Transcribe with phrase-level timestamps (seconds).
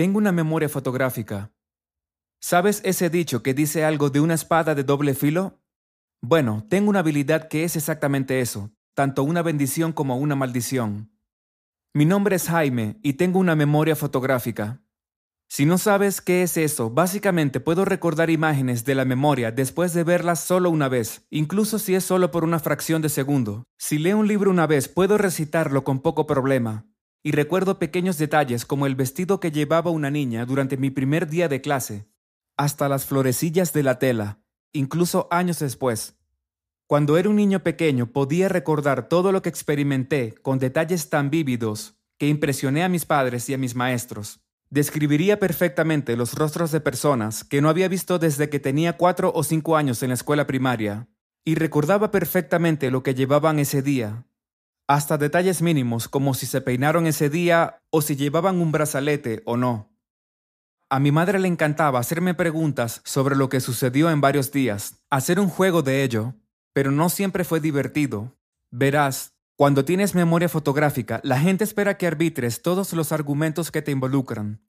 [0.00, 1.52] Tengo una memoria fotográfica.
[2.40, 5.60] ¿Sabes ese dicho que dice algo de una espada de doble filo?
[6.22, 11.12] Bueno, tengo una habilidad que es exactamente eso, tanto una bendición como una maldición.
[11.92, 14.80] Mi nombre es Jaime y tengo una memoria fotográfica.
[15.50, 20.02] Si no sabes qué es eso, básicamente puedo recordar imágenes de la memoria después de
[20.02, 23.64] verlas solo una vez, incluso si es solo por una fracción de segundo.
[23.76, 26.89] Si leo un libro una vez, puedo recitarlo con poco problema.
[27.22, 31.48] Y recuerdo pequeños detalles como el vestido que llevaba una niña durante mi primer día
[31.48, 32.08] de clase,
[32.56, 36.16] hasta las florecillas de la tela, incluso años después.
[36.86, 41.94] Cuando era un niño pequeño podía recordar todo lo que experimenté con detalles tan vívidos
[42.18, 44.40] que impresioné a mis padres y a mis maestros.
[44.68, 49.42] Describiría perfectamente los rostros de personas que no había visto desde que tenía cuatro o
[49.42, 51.08] cinco años en la escuela primaria,
[51.44, 54.26] y recordaba perfectamente lo que llevaban ese día,
[54.90, 59.56] hasta detalles mínimos como si se peinaron ese día o si llevaban un brazalete o
[59.56, 59.96] no.
[60.88, 65.38] A mi madre le encantaba hacerme preguntas sobre lo que sucedió en varios días, hacer
[65.38, 66.34] un juego de ello,
[66.72, 68.36] pero no siempre fue divertido.
[68.72, 73.92] Verás, cuando tienes memoria fotográfica, la gente espera que arbitres todos los argumentos que te
[73.92, 74.60] involucran.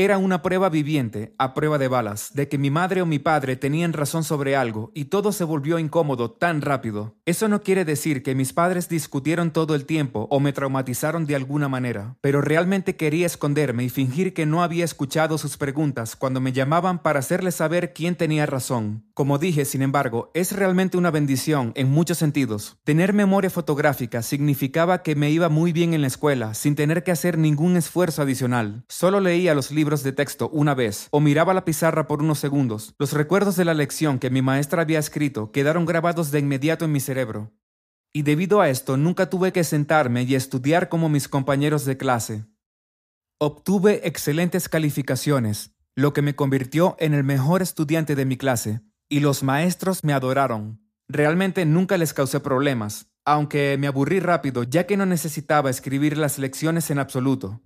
[0.00, 3.56] Era una prueba viviente, a prueba de balas, de que mi madre o mi padre
[3.56, 7.16] tenían razón sobre algo y todo se volvió incómodo tan rápido.
[7.26, 11.34] Eso no quiere decir que mis padres discutieron todo el tiempo o me traumatizaron de
[11.34, 16.40] alguna manera, pero realmente quería esconderme y fingir que no había escuchado sus preguntas cuando
[16.40, 19.04] me llamaban para hacerles saber quién tenía razón.
[19.14, 22.76] Como dije, sin embargo, es realmente una bendición en muchos sentidos.
[22.84, 27.10] Tener memoria fotográfica significaba que me iba muy bien en la escuela sin tener que
[27.10, 28.84] hacer ningún esfuerzo adicional.
[28.86, 32.94] Solo leía los libros de texto una vez o miraba la pizarra por unos segundos,
[32.98, 36.92] los recuerdos de la lección que mi maestra había escrito quedaron grabados de inmediato en
[36.92, 37.52] mi cerebro.
[38.12, 42.46] Y debido a esto nunca tuve que sentarme y estudiar como mis compañeros de clase.
[43.38, 49.20] Obtuve excelentes calificaciones, lo que me convirtió en el mejor estudiante de mi clase, y
[49.20, 50.80] los maestros me adoraron.
[51.08, 56.38] Realmente nunca les causé problemas, aunque me aburrí rápido ya que no necesitaba escribir las
[56.38, 57.62] lecciones en absoluto.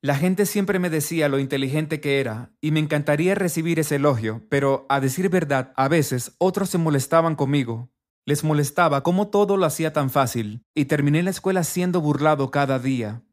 [0.00, 4.46] La gente siempre me decía lo inteligente que era, y me encantaría recibir ese elogio,
[4.48, 7.90] pero a decir verdad, a veces otros se molestaban conmigo.
[8.24, 12.78] Les molestaba cómo todo lo hacía tan fácil, y terminé la escuela siendo burlado cada
[12.78, 13.24] día.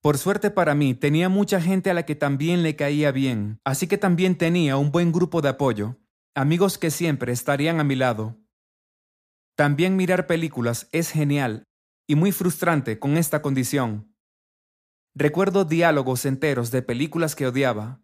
[0.00, 3.86] Por suerte para mí, tenía mucha gente a la que también le caía bien, así
[3.86, 5.98] que también tenía un buen grupo de apoyo,
[6.34, 8.38] amigos que siempre estarían a mi lado.
[9.54, 11.64] También mirar películas es genial
[12.06, 14.15] y muy frustrante con esta condición.
[15.18, 18.02] Recuerdo diálogos enteros de películas que odiaba,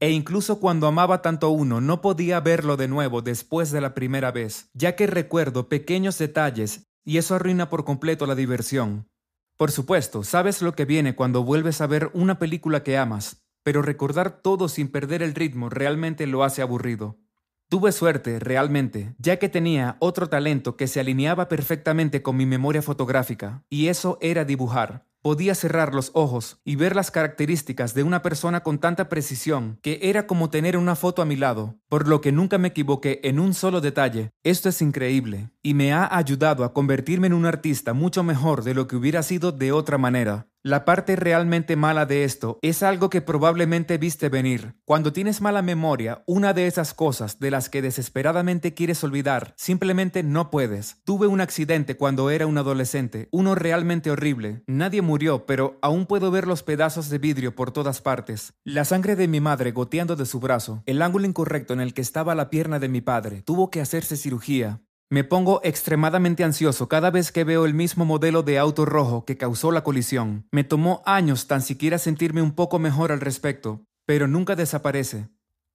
[0.00, 4.32] e incluso cuando amaba tanto uno no podía verlo de nuevo después de la primera
[4.32, 9.08] vez, ya que recuerdo pequeños detalles y eso arruina por completo la diversión.
[9.56, 13.80] Por supuesto, sabes lo que viene cuando vuelves a ver una película que amas, pero
[13.80, 17.20] recordar todo sin perder el ritmo realmente lo hace aburrido.
[17.68, 22.82] Tuve suerte, realmente, ya que tenía otro talento que se alineaba perfectamente con mi memoria
[22.82, 25.06] fotográfica, y eso era dibujar.
[25.22, 30.00] Podía cerrar los ojos y ver las características de una persona con tanta precisión que
[30.02, 33.38] era como tener una foto a mi lado, por lo que nunca me equivoqué en
[33.38, 34.32] un solo detalle.
[34.42, 38.74] Esto es increíble y me ha ayudado a convertirme en un artista mucho mejor de
[38.74, 40.48] lo que hubiera sido de otra manera.
[40.64, 44.76] La parte realmente mala de esto es algo que probablemente viste venir.
[44.84, 50.22] Cuando tienes mala memoria, una de esas cosas de las que desesperadamente quieres olvidar, simplemente
[50.22, 50.98] no puedes.
[51.02, 54.62] Tuve un accidente cuando era un adolescente, uno realmente horrible.
[54.68, 58.52] Nadie murió, pero aún puedo ver los pedazos de vidrio por todas partes.
[58.62, 62.02] La sangre de mi madre goteando de su brazo, el ángulo incorrecto en el que
[62.02, 63.42] estaba la pierna de mi padre.
[63.42, 64.80] Tuvo que hacerse cirugía.
[65.12, 69.36] Me pongo extremadamente ansioso cada vez que veo el mismo modelo de auto rojo que
[69.36, 70.48] causó la colisión.
[70.50, 75.28] Me tomó años tan siquiera sentirme un poco mejor al respecto, pero nunca desaparece.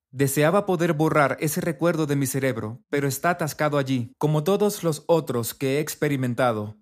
[0.10, 5.04] Deseaba poder borrar ese recuerdo de mi cerebro, pero está atascado allí, como todos los
[5.06, 6.76] otros que he experimentado.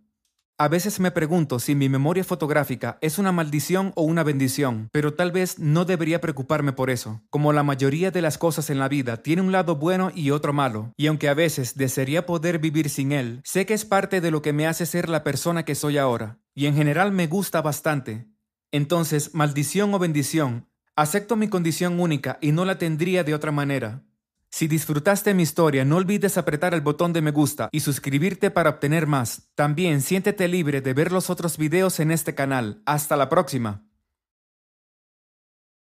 [0.57, 5.13] A veces me pregunto si mi memoria fotográfica es una maldición o una bendición, pero
[5.13, 7.21] tal vez no debería preocuparme por eso.
[7.29, 10.53] Como la mayoría de las cosas en la vida tiene un lado bueno y otro
[10.53, 14.31] malo, y aunque a veces desearía poder vivir sin él, sé que es parte de
[14.31, 17.61] lo que me hace ser la persona que soy ahora, y en general me gusta
[17.61, 18.29] bastante.
[18.71, 24.05] Entonces, maldición o bendición, acepto mi condición única y no la tendría de otra manera.
[24.55, 28.69] Si disfrutaste mi historia, no olvides apretar el botón de me gusta y suscribirte para
[28.69, 29.49] obtener más.
[29.53, 32.81] También siéntete libre de ver los otros videos en este canal.
[32.85, 33.83] Hasta la próxima.